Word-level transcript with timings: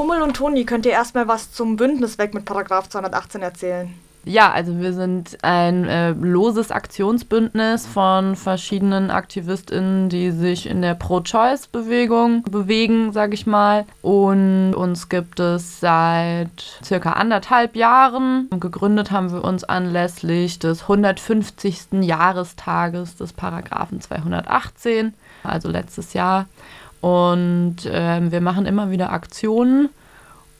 Hummel 0.00 0.22
und 0.22 0.34
Toni, 0.34 0.64
könnt 0.64 0.86
ihr 0.86 0.92
erstmal 0.92 1.28
was 1.28 1.52
zum 1.52 1.76
Bündnis 1.76 2.16
weg 2.16 2.32
mit 2.32 2.46
Paragraph 2.46 2.88
218 2.88 3.42
erzählen? 3.42 3.94
Ja, 4.24 4.50
also 4.50 4.78
wir 4.80 4.94
sind 4.94 5.36
ein 5.42 5.84
äh, 5.84 6.12
loses 6.12 6.70
Aktionsbündnis 6.70 7.86
von 7.86 8.34
verschiedenen 8.34 9.10
AktivistInnen, 9.10 10.08
die 10.08 10.30
sich 10.30 10.66
in 10.66 10.80
der 10.80 10.94
Pro-Choice-Bewegung 10.94 12.44
bewegen, 12.44 13.12
sage 13.12 13.34
ich 13.34 13.46
mal. 13.46 13.84
Und 14.00 14.72
uns 14.72 15.10
gibt 15.10 15.38
es 15.38 15.80
seit 15.80 16.80
circa 16.82 17.12
anderthalb 17.12 17.76
Jahren. 17.76 18.48
Gegründet 18.58 19.10
haben 19.10 19.30
wir 19.30 19.44
uns 19.44 19.64
anlässlich 19.64 20.58
des 20.58 20.82
150. 20.82 21.88
Jahrestages 22.00 23.16
des 23.16 23.34
Paragraphen 23.34 24.00
218, 24.00 25.12
also 25.42 25.68
letztes 25.68 26.14
Jahr. 26.14 26.46
Und 27.00 27.86
äh, 27.86 28.30
wir 28.30 28.40
machen 28.40 28.66
immer 28.66 28.90
wieder 28.90 29.12
Aktionen 29.12 29.88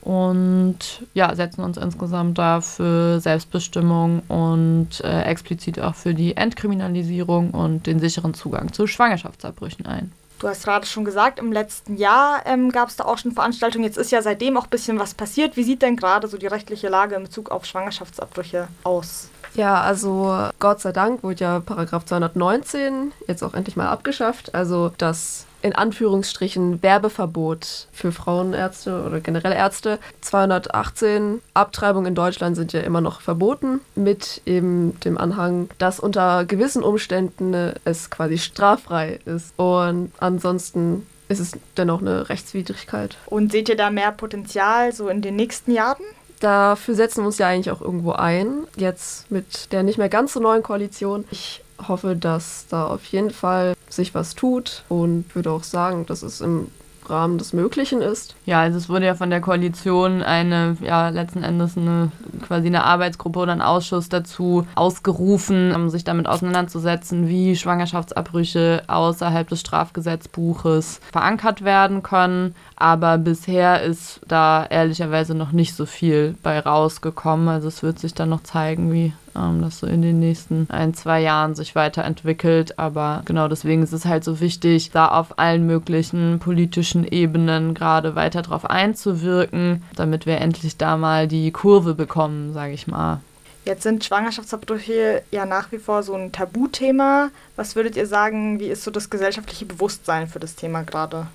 und 0.02 0.78
ja, 1.12 1.34
setzen 1.34 1.62
uns 1.62 1.76
insgesamt 1.76 2.38
da 2.38 2.60
für 2.62 3.20
Selbstbestimmung 3.20 4.22
und 4.28 5.04
äh, 5.04 5.22
explizit 5.24 5.78
auch 5.78 5.94
für 5.94 6.14
die 6.14 6.36
Entkriminalisierung 6.36 7.50
und 7.50 7.86
den 7.86 8.00
sicheren 8.00 8.32
Zugang 8.32 8.72
zu 8.72 8.86
Schwangerschaftsabbrüchen 8.86 9.86
ein. 9.86 10.12
Du 10.38 10.48
hast 10.48 10.64
gerade 10.64 10.86
schon 10.86 11.04
gesagt, 11.04 11.38
im 11.38 11.52
letzten 11.52 11.98
Jahr 11.98 12.40
ähm, 12.46 12.72
gab 12.72 12.88
es 12.88 12.96
da 12.96 13.04
auch 13.04 13.18
schon 13.18 13.32
Veranstaltungen. 13.32 13.84
Jetzt 13.84 13.98
ist 13.98 14.10
ja 14.10 14.22
seitdem 14.22 14.56
auch 14.56 14.64
ein 14.64 14.70
bisschen 14.70 14.98
was 14.98 15.12
passiert. 15.12 15.58
Wie 15.58 15.64
sieht 15.64 15.82
denn 15.82 15.96
gerade 15.96 16.28
so 16.28 16.38
die 16.38 16.46
rechtliche 16.46 16.88
Lage 16.88 17.14
in 17.14 17.24
Bezug 17.24 17.50
auf 17.50 17.66
Schwangerschaftsabbrüche 17.66 18.68
aus? 18.82 19.28
Ja, 19.54 19.82
also 19.82 20.48
Gott 20.58 20.80
sei 20.80 20.92
Dank 20.92 21.22
wurde 21.22 21.44
ja 21.44 21.60
Paragraph 21.60 22.06
219 22.06 23.12
jetzt 23.26 23.42
auch 23.42 23.52
endlich 23.52 23.76
mal 23.76 23.88
abgeschafft. 23.88 24.54
Also 24.54 24.90
das 24.96 25.44
in 25.62 25.74
Anführungsstrichen 25.74 26.82
Werbeverbot 26.82 27.88
für 27.92 28.12
Frauenärzte 28.12 29.04
oder 29.04 29.20
generell 29.20 29.52
Ärzte. 29.52 29.98
218 30.20 31.40
Abtreibungen 31.54 32.06
in 32.06 32.14
Deutschland 32.14 32.56
sind 32.56 32.72
ja 32.72 32.80
immer 32.80 33.00
noch 33.00 33.20
verboten, 33.20 33.80
mit 33.94 34.42
eben 34.46 34.98
dem 35.00 35.18
Anhang, 35.18 35.68
dass 35.78 36.00
unter 36.00 36.44
gewissen 36.44 36.82
Umständen 36.82 37.72
es 37.84 38.10
quasi 38.10 38.38
straffrei 38.38 39.20
ist. 39.24 39.52
Und 39.58 40.12
ansonsten 40.18 41.06
ist 41.28 41.40
es 41.40 41.52
dennoch 41.76 42.00
eine 42.00 42.28
Rechtswidrigkeit. 42.28 43.16
Und 43.26 43.52
seht 43.52 43.68
ihr 43.68 43.76
da 43.76 43.90
mehr 43.90 44.12
Potenzial 44.12 44.92
so 44.92 45.08
in 45.08 45.22
den 45.22 45.36
nächsten 45.36 45.72
Jahren? 45.72 46.04
Dafür 46.40 46.94
setzen 46.94 47.22
wir 47.22 47.26
uns 47.26 47.38
ja 47.38 47.48
eigentlich 47.48 47.70
auch 47.70 47.82
irgendwo 47.82 48.12
ein, 48.12 48.66
jetzt 48.76 49.30
mit 49.30 49.72
der 49.72 49.82
nicht 49.82 49.98
mehr 49.98 50.08
ganz 50.08 50.32
so 50.32 50.40
neuen 50.40 50.62
Koalition. 50.62 51.24
Ich 51.30 51.62
hoffe, 51.88 52.16
dass 52.16 52.66
da 52.68 52.86
auf 52.86 53.04
jeden 53.06 53.30
Fall 53.30 53.74
sich 53.88 54.14
was 54.14 54.34
tut 54.34 54.84
und 54.88 55.34
würde 55.34 55.50
auch 55.50 55.64
sagen, 55.64 56.06
dass 56.06 56.22
es 56.22 56.40
im 56.40 56.68
Rahmen 57.10 57.38
des 57.38 57.52
Möglichen 57.52 58.00
ist. 58.00 58.36
Ja, 58.46 58.60
also 58.60 58.78
es 58.78 58.88
wurde 58.88 59.06
ja 59.06 59.14
von 59.14 59.30
der 59.30 59.40
Koalition 59.40 60.22
eine, 60.22 60.76
ja, 60.80 61.08
letzten 61.08 61.42
Endes 61.42 61.76
eine 61.76 62.12
quasi 62.46 62.68
eine 62.68 62.84
Arbeitsgruppe 62.84 63.40
oder 63.40 63.52
ein 63.52 63.62
Ausschuss 63.62 64.08
dazu 64.08 64.66
ausgerufen, 64.74 65.74
um 65.74 65.90
sich 65.90 66.04
damit 66.04 66.26
auseinanderzusetzen, 66.26 67.28
wie 67.28 67.56
Schwangerschaftsabbrüche 67.56 68.84
außerhalb 68.86 69.48
des 69.48 69.60
Strafgesetzbuches 69.60 71.00
verankert 71.12 71.64
werden 71.64 72.02
können. 72.02 72.54
Aber 72.76 73.18
bisher 73.18 73.82
ist 73.82 74.20
da 74.26 74.64
ehrlicherweise 74.64 75.34
noch 75.34 75.52
nicht 75.52 75.74
so 75.74 75.86
viel 75.86 76.36
bei 76.42 76.58
rausgekommen. 76.60 77.48
Also 77.48 77.68
es 77.68 77.82
wird 77.82 77.98
sich 77.98 78.14
dann 78.14 78.30
noch 78.30 78.42
zeigen, 78.42 78.92
wie 78.92 79.12
ähm, 79.36 79.62
das 79.62 79.78
so 79.78 79.86
in 79.86 80.02
den 80.02 80.18
nächsten 80.18 80.66
ein, 80.70 80.94
zwei 80.94 81.20
Jahren 81.20 81.54
sich 81.54 81.74
weiterentwickelt. 81.74 82.78
Aber 82.78 83.22
genau 83.24 83.48
deswegen 83.48 83.82
ist 83.82 83.92
es 83.92 84.04
halt 84.04 84.24
so 84.24 84.40
wichtig, 84.40 84.90
da 84.90 85.08
auf 85.08 85.38
allen 85.38 85.66
möglichen 85.66 86.38
politischen 86.38 87.04
Ebenen 87.04 87.74
gerade 87.74 88.14
weiter 88.14 88.42
drauf 88.42 88.68
einzuwirken, 88.68 89.82
damit 89.96 90.26
wir 90.26 90.38
endlich 90.38 90.76
da 90.76 90.96
mal 90.96 91.28
die 91.28 91.50
Kurve 91.50 91.94
bekommen, 91.94 92.52
sage 92.52 92.72
ich 92.72 92.86
mal. 92.86 93.20
Jetzt 93.64 93.82
sind 93.82 94.04
Schwangerschaftsabbrüche 94.04 95.22
ja 95.30 95.44
nach 95.44 95.70
wie 95.70 95.78
vor 95.78 96.02
so 96.02 96.14
ein 96.14 96.32
Tabuthema. 96.32 97.30
Was 97.56 97.76
würdet 97.76 97.94
ihr 97.94 98.06
sagen, 98.06 98.58
wie 98.58 98.68
ist 98.68 98.84
so 98.84 98.90
das 98.90 99.10
gesellschaftliche 99.10 99.66
Bewusstsein 99.66 100.28
für 100.28 100.40
das 100.40 100.56
Thema 100.56 100.82
gerade? 100.82 101.26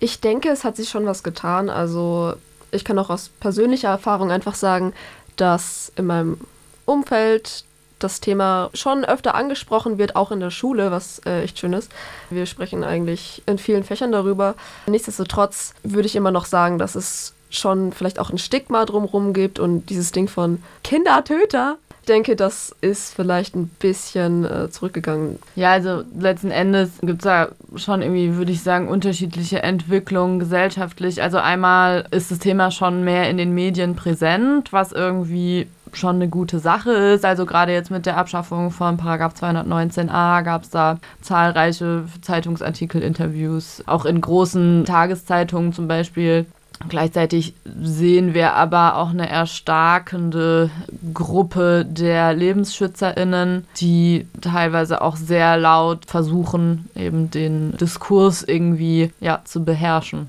Ich 0.00 0.20
denke, 0.20 0.48
es 0.48 0.64
hat 0.64 0.76
sich 0.76 0.88
schon 0.88 1.06
was 1.06 1.22
getan. 1.22 1.68
Also 1.68 2.34
ich 2.70 2.84
kann 2.84 2.98
auch 2.98 3.10
aus 3.10 3.30
persönlicher 3.40 3.88
Erfahrung 3.88 4.30
einfach 4.30 4.54
sagen, 4.54 4.94
dass 5.36 5.92
in 5.96 6.06
meinem 6.06 6.38
Umfeld 6.86 7.64
das 7.98 8.20
Thema 8.20 8.70
schon 8.74 9.04
öfter 9.04 9.34
angesprochen 9.34 9.98
wird, 9.98 10.16
auch 10.16 10.30
in 10.30 10.40
der 10.40 10.50
Schule, 10.50 10.90
was 10.90 11.20
äh, 11.24 11.42
echt 11.42 11.58
schön 11.58 11.72
ist. 11.72 11.90
Wir 12.30 12.46
sprechen 12.46 12.84
eigentlich 12.84 13.42
in 13.46 13.58
vielen 13.58 13.84
Fächern 13.84 14.12
darüber. 14.12 14.54
Nichtsdestotrotz 14.86 15.74
würde 15.82 16.06
ich 16.06 16.16
immer 16.16 16.30
noch 16.30 16.44
sagen, 16.44 16.78
dass 16.78 16.94
es 16.94 17.34
schon 17.48 17.92
vielleicht 17.92 18.18
auch 18.18 18.30
ein 18.30 18.38
Stigma 18.38 18.84
drumherum 18.84 19.32
gibt 19.32 19.58
und 19.58 19.88
dieses 19.88 20.12
Ding 20.12 20.28
von 20.28 20.62
Kindertöter 20.84 21.78
denke, 22.08 22.36
das 22.36 22.74
ist 22.80 23.14
vielleicht 23.14 23.56
ein 23.56 23.68
bisschen 23.68 24.44
äh, 24.44 24.70
zurückgegangen. 24.70 25.38
Ja, 25.56 25.72
also 25.72 26.04
letzten 26.18 26.50
Endes 26.50 26.90
gibt 27.00 27.22
es 27.22 27.24
da 27.24 27.48
schon 27.74 28.02
irgendwie, 28.02 28.36
würde 28.36 28.52
ich 28.52 28.62
sagen, 28.62 28.88
unterschiedliche 28.88 29.62
Entwicklungen 29.62 30.38
gesellschaftlich. 30.38 31.22
Also 31.22 31.38
einmal 31.38 32.06
ist 32.10 32.30
das 32.30 32.38
Thema 32.38 32.70
schon 32.70 33.02
mehr 33.02 33.28
in 33.28 33.38
den 33.38 33.54
Medien 33.54 33.96
präsent, 33.96 34.72
was 34.72 34.92
irgendwie 34.92 35.66
schon 35.92 36.16
eine 36.16 36.28
gute 36.28 36.58
Sache 36.58 36.90
ist. 36.90 37.24
Also 37.24 37.46
gerade 37.46 37.72
jetzt 37.72 37.90
mit 37.90 38.06
der 38.06 38.16
Abschaffung 38.16 38.70
von 38.70 38.96
Paragraph 38.96 39.34
219a 39.34 40.42
gab 40.42 40.62
es 40.62 40.70
da 40.70 40.98
zahlreiche 41.22 42.04
Zeitungsartikel, 42.22 43.02
Interviews, 43.02 43.82
auch 43.86 44.04
in 44.04 44.20
großen 44.20 44.84
Tageszeitungen 44.84 45.72
zum 45.72 45.88
Beispiel 45.88 46.46
Gleichzeitig 46.88 47.54
sehen 47.82 48.34
wir 48.34 48.52
aber 48.52 48.96
auch 48.96 49.08
eine 49.10 49.28
erstarkende 49.28 50.70
Gruppe 51.14 51.86
der 51.88 52.34
LebensschützerInnen, 52.34 53.66
die 53.80 54.26
teilweise 54.42 55.00
auch 55.00 55.16
sehr 55.16 55.56
laut 55.56 56.04
versuchen, 56.06 56.90
eben 56.94 57.30
den 57.30 57.76
Diskurs 57.78 58.42
irgendwie 58.42 59.10
ja, 59.20 59.40
zu 59.44 59.64
beherrschen. 59.64 60.28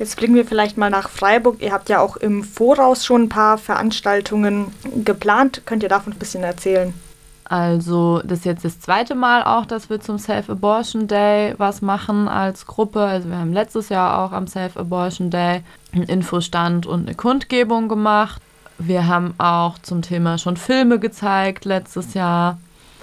Jetzt 0.00 0.16
blicken 0.16 0.34
wir 0.34 0.46
vielleicht 0.46 0.78
mal 0.78 0.88
nach 0.88 1.10
Freiburg. 1.10 1.60
Ihr 1.60 1.72
habt 1.72 1.90
ja 1.90 2.00
auch 2.00 2.16
im 2.16 2.42
Voraus 2.42 3.04
schon 3.04 3.24
ein 3.24 3.28
paar 3.28 3.58
Veranstaltungen 3.58 4.72
geplant. 5.04 5.60
Könnt 5.66 5.82
ihr 5.82 5.90
davon 5.90 6.14
ein 6.14 6.18
bisschen 6.18 6.42
erzählen? 6.42 6.94
Also 7.44 8.22
das 8.24 8.38
ist 8.38 8.44
jetzt 8.46 8.64
das 8.64 8.80
zweite 8.80 9.14
Mal 9.14 9.42
auch, 9.42 9.66
dass 9.66 9.90
wir 9.90 10.00
zum 10.00 10.18
Self-Abortion 10.18 11.06
Day 11.06 11.52
was 11.58 11.82
machen 11.82 12.28
als 12.28 12.64
Gruppe. 12.64 13.02
Also 13.02 13.28
wir 13.28 13.36
haben 13.36 13.52
letztes 13.52 13.90
Jahr 13.90 14.24
auch 14.24 14.32
am 14.32 14.46
Self-Abortion 14.46 15.28
Day 15.28 15.64
einen 15.92 16.04
Infostand 16.04 16.86
und 16.86 17.06
eine 17.06 17.14
Kundgebung 17.14 17.90
gemacht. 17.90 18.40
Wir 18.78 19.06
haben 19.06 19.34
auch 19.36 19.78
zum 19.80 20.00
Thema 20.00 20.38
schon 20.38 20.56
Filme 20.56 20.98
gezeigt 20.98 21.66
letztes 21.66 22.14
Jahr. 22.14 22.56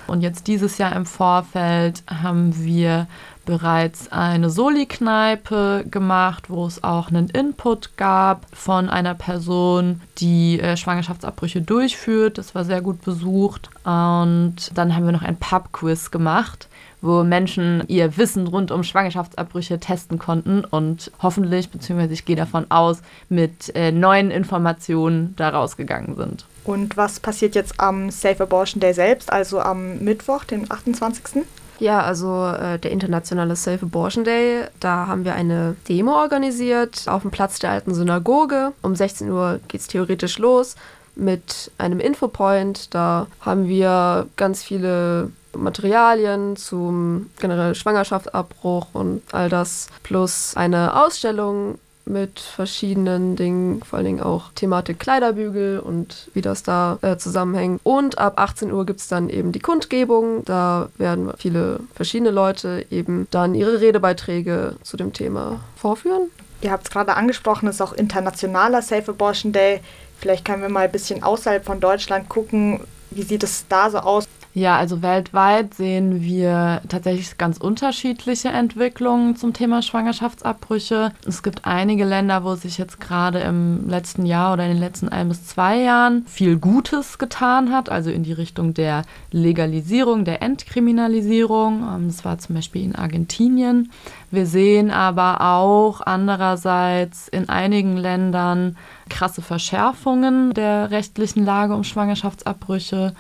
Und 0.08 0.22
jetzt 0.22 0.48
dieses 0.48 0.78
Jahr 0.78 0.96
im 0.96 1.06
Vorfeld 1.06 2.04
haben 2.08 2.64
wir 2.64 3.08
bereits 3.46 4.12
eine 4.12 4.50
Soli-Kneipe 4.50 5.86
gemacht, 5.90 6.50
wo 6.50 6.66
es 6.66 6.84
auch 6.84 7.08
einen 7.08 7.30
Input 7.30 7.96
gab 7.96 8.46
von 8.54 8.90
einer 8.90 9.16
Person, 9.16 10.02
die 10.18 10.60
äh, 10.60 10.76
Schwangerschaftsabbrüche 10.76 11.62
durchführt. 11.62 12.38
Das 12.38 12.56
war 12.56 12.66
sehr 12.66 12.82
gut 12.82 13.04
besucht. 13.04 13.70
Und 13.86 14.56
dann 14.76 14.96
haben 14.96 15.06
wir 15.06 15.14
noch 15.14 15.24
ein 15.24 15.38
Pub-Quiz 15.38 16.12
gemacht 16.12 16.68
wo 17.02 17.24
Menschen 17.24 17.84
ihr 17.88 18.18
Wissen 18.18 18.48
rund 18.48 18.72
um 18.72 18.84
Schwangerschaftsabbrüche 18.84 19.80
testen 19.80 20.18
konnten 20.18 20.66
und 20.66 21.12
hoffentlich, 21.22 21.70
beziehungsweise 21.70 22.14
ich 22.14 22.26
gehe 22.26 22.36
davon 22.36 22.66
aus, 22.70 23.02
mit 23.30 23.76
äh, 23.76 23.92
neuen 23.92 24.32
Informationen 24.32 25.36
daraus 25.38 25.78
gegangen 25.78 26.16
sind. 26.16 26.46
Und 26.68 26.98
was 26.98 27.22
passiert 27.22 27.56
jetzt 27.56 27.80
am 27.80 28.12
Safe 28.12 28.44
Abortion 28.44 28.82
Day 28.82 28.94
selbst, 28.94 29.32
also 29.32 29.62
am 29.62 30.00
Mittwoch, 30.00 30.44
den 30.44 30.70
28.? 30.70 31.46
Ja, 31.80 32.02
also 32.02 32.46
äh, 32.46 32.78
der 32.78 32.92
internationale 32.92 33.56
Safe 33.56 33.86
Abortion 33.86 34.26
Day, 34.26 34.66
da 34.82 35.08
haben 35.08 35.24
wir 35.24 35.34
eine 35.34 35.78
Demo 35.88 36.12
organisiert 36.12 37.06
auf 37.08 37.22
dem 37.22 37.32
Platz 37.32 37.60
der 37.60 37.72
alten 37.72 37.94
Synagoge. 37.94 38.74
Um 38.82 38.96
16 38.96 39.32
Uhr 39.32 39.62
geht 39.70 39.80
es 39.80 39.88
theoretisch 39.88 40.40
los 40.40 40.76
mit 41.16 41.72
einem 41.78 42.02
Infopoint. 42.02 42.94
Da 42.94 43.28
haben 43.40 43.70
wir 43.70 44.28
ganz 44.36 44.62
viele 44.62 45.32
Materialien 45.56 46.58
zum 46.58 47.30
generell 47.40 47.76
Schwangerschaftsabbruch 47.76 48.88
und 48.92 49.22
all 49.32 49.48
das, 49.48 49.88
plus 50.04 50.52
eine 50.58 51.02
Ausstellung 51.02 51.80
mit 52.08 52.40
verschiedenen 52.40 53.36
Dingen, 53.36 53.84
vor 53.84 53.98
allen 53.98 54.06
Dingen 54.06 54.22
auch 54.22 54.52
Thematik 54.54 55.00
Kleiderbügel 55.00 55.80
und 55.80 56.30
wie 56.34 56.42
das 56.42 56.64
da 56.64 56.98
äh, 57.02 57.18
zusammenhängt. 57.18 57.82
Und 57.84 58.18
ab 58.18 58.40
18 58.40 58.72
Uhr 58.72 58.86
gibt 58.86 59.00
es 59.00 59.08
dann 59.08 59.30
eben 59.30 59.52
die 59.52 59.60
Kundgebung. 59.60 60.44
Da 60.46 60.90
werden 60.98 61.32
viele 61.38 61.80
verschiedene 61.96 62.32
Leute 62.32 62.86
eben 62.90 63.28
dann 63.32 63.56
ihre 63.56 63.82
Redebeiträge 63.82 64.76
zu 64.84 64.98
dem 64.98 65.14
Thema 65.14 65.60
vorführen. 65.76 66.30
Ihr 66.62 66.72
habt 66.72 66.86
es 66.86 66.92
gerade 66.92 67.16
angesprochen, 67.16 67.68
es 67.68 67.76
ist 67.76 67.82
auch 67.82 67.94
internationaler 67.94 68.82
Safe 68.82 69.12
Abortion 69.12 69.52
Day. 69.52 69.82
Vielleicht 70.20 70.46
können 70.46 70.64
wir 70.64 70.70
mal 70.70 70.86
ein 70.86 70.92
bisschen 70.92 71.22
außerhalb 71.22 71.64
von 71.64 71.80
Deutschland 71.80 72.28
gucken, 72.30 72.80
wie 73.12 73.24
sieht 73.24 73.44
es 73.44 73.66
da 73.70 73.90
so 73.90 74.00
aus? 74.00 74.27
Ja, 74.58 74.76
also 74.76 75.04
weltweit 75.04 75.76
sehen 75.76 76.24
wir 76.24 76.82
tatsächlich 76.90 77.38
ganz 77.38 77.60
unterschiedliche 77.60 78.50
Entwicklungen 78.50 79.36
zum 79.36 79.54
Thema 79.54 79.84
Schwangerschaftsabbrüche. 79.84 81.12
Es 81.28 81.44
gibt 81.44 81.66
einige 81.66 82.06
Länder, 82.06 82.44
wo 82.44 82.56
sich 82.56 82.80
jetzt 82.80 83.00
gerade 83.00 83.38
im 83.38 83.88
letzten 83.88 84.26
Jahr 84.26 84.54
oder 84.54 84.64
in 84.64 84.72
den 84.72 84.80
letzten 84.80 85.10
ein 85.10 85.30
bis 85.30 85.46
zwei 85.46 85.82
Jahren 85.82 86.26
viel 86.26 86.58
Gutes 86.58 87.20
getan 87.20 87.72
hat, 87.72 87.90
also 87.90 88.10
in 88.10 88.24
die 88.24 88.34
Richtung 88.34 88.74
der 88.74 89.04
Legalisierung, 89.30 90.26
der 90.26 90.42
Entkriminalisierung. 90.42 91.84
Ähm, 91.84 92.08
das 92.08 92.26
war 92.26 92.40
zum 92.40 92.56
Beispiel 92.56 92.84
in 92.84 92.96
Argentinien. 92.96 93.92
Wir 94.32 94.48
sehen 94.48 94.90
aber 94.90 95.42
auch 95.42 96.02
andererseits 96.02 97.28
in 97.28 97.48
einigen 97.48 97.96
Ländern 97.96 98.76
krasse 99.08 99.44
Verschärfungen 99.44 100.56
der 100.56 100.90
rechtlichen 100.90 101.46
Lage 101.46 101.76
um 101.76 101.84
Schwangerschaftsabbrüche 101.84 103.14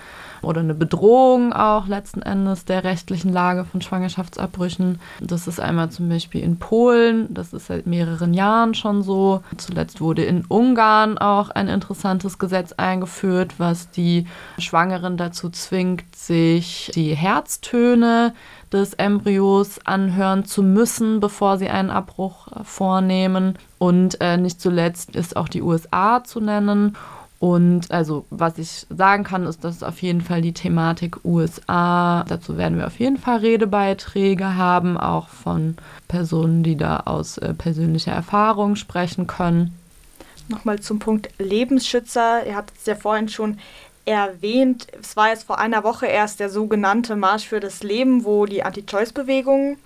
oder 0.47 0.61
eine 0.61 0.73
Bedrohung 0.73 1.51
auch 1.51 1.87
letzten 1.87 2.21
Endes 2.21 2.65
der 2.65 2.83
rechtlichen 2.83 3.33
Lage 3.33 3.65
von 3.65 3.81
Schwangerschaftsabbrüchen. 3.81 4.99
Das 5.19 5.47
ist 5.47 5.59
einmal 5.59 5.89
zum 5.89 6.07
Beispiel 6.07 6.41
in 6.41 6.57
Polen, 6.57 7.33
das 7.33 7.53
ist 7.53 7.67
seit 7.67 7.85
mehreren 7.85 8.33
Jahren 8.33 8.73
schon 8.73 9.03
so. 9.03 9.43
Zuletzt 9.57 9.99
wurde 9.99 10.23
in 10.23 10.45
Ungarn 10.45 11.17
auch 11.17 11.49
ein 11.49 11.67
interessantes 11.67 12.39
Gesetz 12.39 12.71
eingeführt, 12.71 13.55
was 13.57 13.91
die 13.91 14.25
Schwangeren 14.57 15.17
dazu 15.17 15.49
zwingt, 15.49 16.15
sich 16.15 16.91
die 16.95 17.13
Herztöne 17.13 18.33
des 18.71 18.93
Embryos 18.93 19.79
anhören 19.85 20.45
zu 20.45 20.63
müssen, 20.63 21.19
bevor 21.19 21.57
sie 21.57 21.69
einen 21.69 21.89
Abbruch 21.89 22.47
vornehmen. 22.63 23.57
Und 23.77 24.19
äh, 24.21 24.37
nicht 24.37 24.59
zuletzt 24.59 25.15
ist 25.15 25.37
auch 25.37 25.47
die 25.47 25.61
USA 25.61 26.23
zu 26.23 26.39
nennen. 26.39 26.95
Und 27.39 27.91
also, 27.91 28.25
was 28.31 28.57
ich 28.57 28.87
sagen 28.89 29.23
kann, 29.23 29.45
ist, 29.45 29.63
dass 29.63 29.83
auf 29.83 30.01
jeden 30.01 30.21
Fall 30.21 30.41
die 30.41 30.53
Thematik 30.53 31.23
USA, 31.23 32.23
dazu 32.27 32.57
werden 32.57 32.79
wir 32.79 32.87
auf 32.87 32.99
jeden 32.99 33.17
Fall 33.17 33.37
Redebeiträge 33.37 34.55
haben, 34.55 34.97
auch 34.97 35.27
von 35.27 35.77
Personen, 36.07 36.63
die 36.63 36.75
da 36.75 37.01
aus 37.05 37.37
äh, 37.37 37.53
persönlicher 37.53 38.11
Erfahrung 38.11 38.75
sprechen 38.75 39.27
können. 39.27 39.77
Nochmal 40.47 40.79
zum 40.79 40.97
Punkt 40.97 41.29
Lebensschützer. 41.37 42.47
Ihr 42.47 42.55
habt 42.55 42.75
es 42.75 42.85
ja 42.87 42.95
vorhin 42.95 43.29
schon 43.29 43.59
erwähnt. 44.05 44.87
Es 44.99 45.15
war 45.15 45.29
jetzt 45.29 45.43
vor 45.43 45.59
einer 45.59 45.83
Woche 45.83 46.07
erst 46.07 46.39
der 46.39 46.49
sogenannte 46.49 47.15
Marsch 47.15 47.45
für 47.45 47.59
das 47.59 47.83
Leben, 47.83 48.23
wo 48.23 48.45
die 48.45 48.63
Anti-Choice-Bewegung 48.63 49.77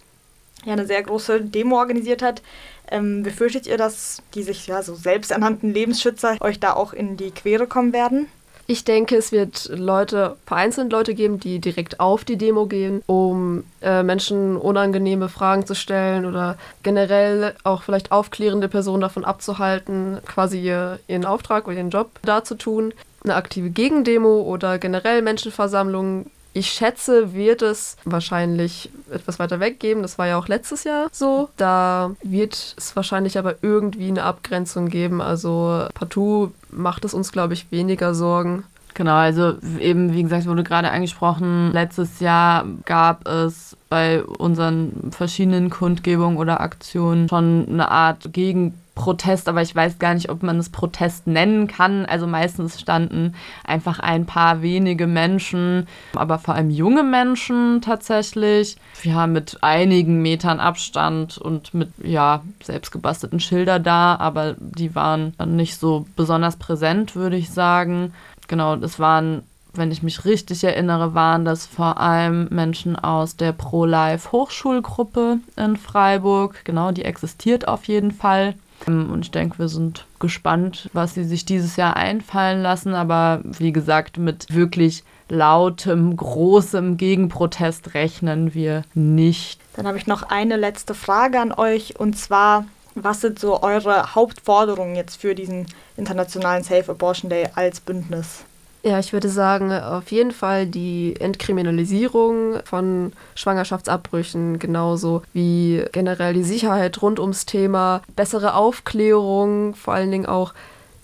ja 0.65 0.73
eine 0.73 0.85
sehr 0.85 1.03
große 1.03 1.41
Demo 1.41 1.77
organisiert 1.77 2.21
hat. 2.21 2.41
Ähm, 2.89 3.23
befürchtet 3.23 3.67
ihr, 3.67 3.77
dass 3.77 4.21
die 4.33 4.43
sich 4.43 4.67
ja 4.67 4.83
so 4.83 4.95
selbsternannten 4.95 5.73
Lebensschützer 5.73 6.37
euch 6.41 6.59
da 6.59 6.73
auch 6.73 6.93
in 6.93 7.17
die 7.17 7.31
Quere 7.31 7.67
kommen 7.67 7.93
werden? 7.93 8.27
Ich 8.67 8.85
denke, 8.85 9.17
es 9.17 9.33
wird 9.33 9.69
Leute, 9.73 10.37
vereinzelt 10.45 10.93
Leute 10.93 11.13
geben, 11.13 11.41
die 11.41 11.59
direkt 11.59 11.99
auf 11.99 12.23
die 12.23 12.37
Demo 12.37 12.67
gehen, 12.67 13.03
um 13.05 13.65
äh, 13.81 14.01
Menschen 14.01 14.55
unangenehme 14.55 15.27
Fragen 15.27 15.65
zu 15.65 15.75
stellen 15.75 16.25
oder 16.25 16.57
generell 16.81 17.53
auch 17.63 17.83
vielleicht 17.83 18.13
aufklärende 18.13 18.69
Personen 18.69 19.01
davon 19.01 19.25
abzuhalten, 19.25 20.19
quasi 20.25 20.61
ihr, 20.61 20.99
ihren 21.07 21.25
Auftrag 21.25 21.67
oder 21.67 21.75
ihren 21.77 21.89
Job 21.89 22.11
da 22.21 22.45
zu 22.45 22.55
tun. 22.55 22.93
Eine 23.23 23.35
aktive 23.35 23.71
Gegendemo 23.71 24.41
oder 24.41 24.79
generell 24.79 25.21
Menschenversammlungen 25.21 26.31
ich 26.53 26.67
schätze, 26.71 27.33
wird 27.33 27.61
es 27.61 27.95
wahrscheinlich 28.03 28.89
etwas 29.11 29.39
weiter 29.39 29.59
weg 29.59 29.79
geben. 29.79 30.01
Das 30.01 30.17
war 30.17 30.27
ja 30.27 30.37
auch 30.37 30.47
letztes 30.47 30.83
Jahr 30.83 31.07
so. 31.11 31.49
Da 31.57 32.11
wird 32.23 32.75
es 32.77 32.95
wahrscheinlich 32.95 33.37
aber 33.37 33.55
irgendwie 33.61 34.09
eine 34.09 34.23
Abgrenzung 34.23 34.89
geben. 34.89 35.21
Also 35.21 35.85
partout 35.93 36.51
macht 36.69 37.05
es 37.05 37.13
uns, 37.13 37.31
glaube 37.31 37.53
ich, 37.53 37.71
weniger 37.71 38.13
Sorgen. 38.13 38.63
Genau, 38.93 39.15
also 39.15 39.53
eben, 39.79 40.13
wie 40.13 40.23
gesagt, 40.23 40.45
wurde 40.47 40.63
gerade 40.63 40.91
angesprochen, 40.91 41.71
letztes 41.71 42.19
Jahr 42.19 42.65
gab 42.85 43.25
es 43.25 43.77
bei 43.87 44.21
unseren 44.23 45.11
verschiedenen 45.11 45.69
Kundgebungen 45.69 46.37
oder 46.37 46.59
Aktionen 46.59 47.29
schon 47.29 47.67
eine 47.69 47.89
Art 47.89 48.33
Gegen 48.33 48.73
Protest, 49.01 49.49
aber 49.49 49.63
ich 49.63 49.75
weiß 49.75 49.97
gar 49.97 50.13
nicht, 50.13 50.29
ob 50.29 50.43
man 50.43 50.59
es 50.59 50.69
Protest 50.69 51.25
nennen 51.25 51.65
kann. 51.65 52.05
Also 52.05 52.27
meistens 52.27 52.79
standen 52.79 53.33
einfach 53.63 53.97
ein 53.97 54.27
paar 54.27 54.61
wenige 54.61 55.07
Menschen, 55.07 55.87
aber 56.13 56.37
vor 56.37 56.53
allem 56.53 56.69
junge 56.69 57.01
Menschen 57.01 57.81
tatsächlich. 57.81 58.77
Ja, 59.01 59.25
mit 59.25 59.57
einigen 59.63 60.21
Metern 60.21 60.59
Abstand 60.59 61.39
und 61.39 61.73
mit, 61.73 61.89
ja, 62.03 62.43
selbstgebastelten 62.61 63.39
Schilder 63.39 63.79
da, 63.79 64.17
aber 64.17 64.55
die 64.59 64.93
waren 64.93 65.33
nicht 65.47 65.79
so 65.79 66.05
besonders 66.15 66.57
präsent, 66.57 67.15
würde 67.15 67.37
ich 67.37 67.49
sagen. 67.49 68.13
Genau, 68.47 68.75
es 68.75 68.99
waren 68.99 69.41
wenn 69.73 69.89
ich 69.89 70.03
mich 70.03 70.25
richtig 70.25 70.65
erinnere, 70.65 71.15
waren 71.15 71.45
das 71.45 71.65
vor 71.65 71.97
allem 71.97 72.49
Menschen 72.51 72.97
aus 72.97 73.37
der 73.37 73.53
Pro-Life 73.53 74.33
Hochschulgruppe 74.33 75.37
in 75.55 75.77
Freiburg. 75.77 76.65
Genau, 76.65 76.91
die 76.91 77.05
existiert 77.05 77.69
auf 77.69 77.85
jeden 77.85 78.11
Fall. 78.11 78.55
Und 78.87 79.21
ich 79.21 79.31
denke, 79.31 79.59
wir 79.59 79.67
sind 79.67 80.05
gespannt, 80.19 80.89
was 80.93 81.13
sie 81.13 81.23
sich 81.23 81.45
dieses 81.45 81.75
Jahr 81.75 81.95
einfallen 81.95 82.61
lassen. 82.61 82.93
Aber 82.93 83.41
wie 83.43 83.71
gesagt, 83.71 84.17
mit 84.17 84.53
wirklich 84.53 85.03
lautem, 85.29 86.15
großem 86.15 86.97
Gegenprotest 86.97 87.93
rechnen 87.93 88.53
wir 88.53 88.83
nicht. 88.93 89.61
Dann 89.75 89.87
habe 89.87 89.97
ich 89.97 90.07
noch 90.07 90.23
eine 90.23 90.57
letzte 90.57 90.93
Frage 90.93 91.39
an 91.39 91.51
euch 91.53 91.99
und 91.99 92.17
zwar, 92.17 92.65
was 92.95 93.21
sind 93.21 93.39
so 93.39 93.63
eure 93.63 94.13
Hauptforderungen 94.13 94.95
jetzt 94.95 95.15
für 95.15 95.33
diesen 95.33 95.67
internationalen 95.95 96.63
Safe 96.63 96.91
Abortion 96.91 97.29
Day 97.29 97.47
als 97.55 97.79
Bündnis? 97.79 98.43
Ja, 98.83 98.97
ich 98.97 99.13
würde 99.13 99.29
sagen, 99.29 99.71
auf 99.71 100.11
jeden 100.11 100.31
Fall 100.31 100.65
die 100.65 101.15
Entkriminalisierung 101.19 102.61
von 102.65 103.13
Schwangerschaftsabbrüchen, 103.35 104.57
genauso 104.57 105.21
wie 105.33 105.83
generell 105.91 106.33
die 106.33 106.43
Sicherheit 106.43 106.99
rund 107.03 107.19
ums 107.19 107.45
Thema, 107.45 108.01
bessere 108.15 108.55
Aufklärung, 108.55 109.75
vor 109.75 109.93
allen 109.93 110.09
Dingen 110.09 110.25
auch 110.25 110.55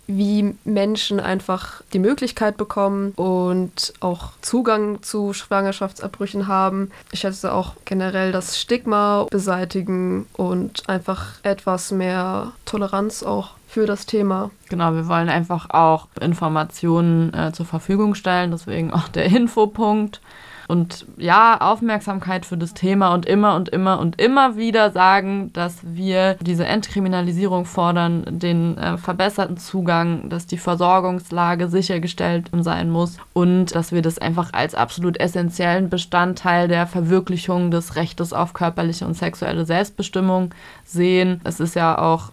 wie 0.07 0.56
Menschen 0.63 1.19
einfach 1.19 1.83
die 1.94 2.00
Möglichkeit 2.00 2.57
bekommen 2.57 3.12
und 3.12 3.94
auch 4.00 4.31
Zugang 4.41 5.03
zu 5.03 5.33
Schwangerschaftsabbrüchen 5.33 6.47
haben. 6.47 6.91
Ich 7.12 7.19
schätze 7.19 7.53
auch 7.53 7.74
generell 7.85 8.31
das 8.31 8.59
Stigma 8.59 9.27
beseitigen 9.29 10.25
und 10.33 10.89
einfach 10.89 11.33
etwas 11.44 11.91
mehr 11.91 12.53
Toleranz 12.65 13.21
auch 13.21 13.56
für 13.77 13.85
das 13.85 14.07
Thema. 14.07 14.50
Genau, 14.69 14.95
wir 14.95 15.07
wollen 15.07 15.29
einfach 15.29 15.69
auch 15.69 16.07
Informationen 16.19 17.31
äh, 17.31 17.51
zur 17.51 17.68
Verfügung 17.68 18.15
stellen, 18.15 18.50
deswegen 18.50 18.91
auch 18.91 19.07
der 19.07 19.25
Infopunkt. 19.25 20.19
Und 20.68 21.06
ja, 21.15 21.62
Aufmerksamkeit 21.62 22.47
für 22.47 22.57
das 22.57 22.74
Thema 22.74 23.13
und 23.13 23.27
immer 23.27 23.56
und 23.56 23.69
immer 23.69 24.00
und 24.00 24.19
immer 24.19 24.57
wieder 24.57 24.91
sagen, 24.91 25.51
dass 25.53 25.77
wir 25.83 26.38
diese 26.41 26.65
Entkriminalisierung 26.65 27.65
fordern, 27.65 28.25
den 28.27 28.79
äh, 28.79 28.97
verbesserten 28.97 29.57
Zugang, 29.57 30.27
dass 30.27 30.47
die 30.47 30.57
Versorgungslage 30.57 31.69
sichergestellt 31.69 32.50
sein 32.62 32.89
muss 32.89 33.17
und 33.34 33.75
dass 33.75 33.91
wir 33.91 34.01
das 34.01 34.17
einfach 34.17 34.53
als 34.53 34.74
absolut 34.74 35.19
essentiellen 35.19 35.89
Bestandteil 35.89 36.67
der 36.67 36.88
Verwirklichung 36.88 37.69
des 37.69 37.96
Rechtes 37.96 38.34
auf 38.34 38.53
körperliche 38.53 39.05
und 39.05 39.13
sexuelle 39.13 39.65
Selbstbestimmung 39.65 40.51
sehen. 40.84 41.41
Es 41.43 41.60
ist 41.60 41.75
ja 41.75 41.96
auch 42.00 42.31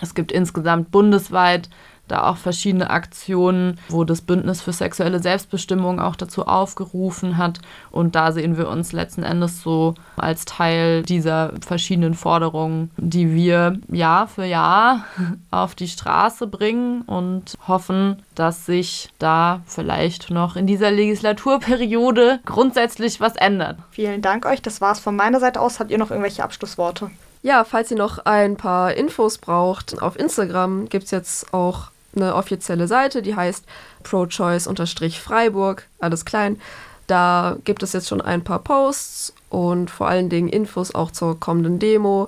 es 0.00 0.14
gibt 0.14 0.32
insgesamt 0.32 0.90
bundesweit 0.90 1.68
da 2.08 2.28
auch 2.28 2.36
verschiedene 2.36 2.90
Aktionen, 2.90 3.78
wo 3.88 4.04
das 4.04 4.20
Bündnis 4.20 4.62
für 4.62 4.72
sexuelle 4.72 5.20
Selbstbestimmung 5.20 6.00
auch 6.00 6.16
dazu 6.16 6.46
aufgerufen 6.46 7.36
hat. 7.36 7.60
Und 7.90 8.14
da 8.14 8.32
sehen 8.32 8.56
wir 8.56 8.68
uns 8.68 8.92
letzten 8.92 9.22
Endes 9.22 9.62
so 9.62 9.94
als 10.16 10.44
Teil 10.44 11.02
dieser 11.02 11.52
verschiedenen 11.66 12.14
Forderungen, 12.14 12.90
die 12.96 13.34
wir 13.34 13.78
Jahr 13.90 14.28
für 14.28 14.44
Jahr 14.44 15.04
auf 15.50 15.74
die 15.74 15.88
Straße 15.88 16.46
bringen 16.46 17.02
und 17.02 17.56
hoffen, 17.66 18.22
dass 18.34 18.66
sich 18.66 19.10
da 19.18 19.62
vielleicht 19.66 20.30
noch 20.30 20.56
in 20.56 20.66
dieser 20.66 20.90
Legislaturperiode 20.90 22.40
grundsätzlich 22.44 23.20
was 23.20 23.36
ändert. 23.36 23.78
Vielen 23.90 24.22
Dank 24.22 24.46
euch. 24.46 24.62
Das 24.62 24.80
war 24.80 24.92
es 24.92 25.00
von 25.00 25.16
meiner 25.16 25.40
Seite 25.40 25.60
aus. 25.60 25.80
Habt 25.80 25.90
ihr 25.90 25.98
noch 25.98 26.10
irgendwelche 26.10 26.44
Abschlussworte? 26.44 27.10
Ja, 27.46 27.62
falls 27.62 27.92
ihr 27.92 27.96
noch 27.96 28.18
ein 28.24 28.56
paar 28.56 28.94
Infos 28.94 29.38
braucht, 29.38 30.02
auf 30.02 30.18
Instagram 30.18 30.88
gibt 30.88 31.04
es 31.04 31.12
jetzt 31.12 31.54
auch 31.54 31.92
eine 32.16 32.34
offizielle 32.34 32.88
Seite, 32.88 33.22
die 33.22 33.36
heißt 33.36 33.64
prochoice-freiburg, 34.02 35.86
alles 36.00 36.24
klein. 36.24 36.60
Da 37.06 37.56
gibt 37.62 37.84
es 37.84 37.92
jetzt 37.92 38.08
schon 38.08 38.20
ein 38.20 38.42
paar 38.42 38.58
Posts 38.58 39.32
und 39.48 39.92
vor 39.92 40.08
allen 40.08 40.28
Dingen 40.28 40.48
Infos 40.48 40.92
auch 40.92 41.12
zur 41.12 41.38
kommenden 41.38 41.78
Demo. 41.78 42.24